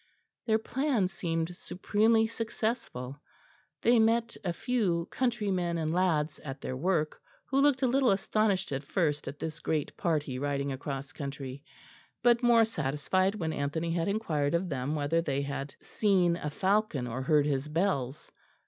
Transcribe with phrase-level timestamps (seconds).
[0.47, 3.21] Their plan seemed supremely successful;
[3.83, 8.71] they met a few countrymen and lads at their work, who looked a little astonished
[8.71, 11.63] at first at this great party riding across country,
[12.23, 17.05] but more satisfied when Anthony had inquired of them whether they had seen a falcon
[17.05, 18.31] or heard his bells.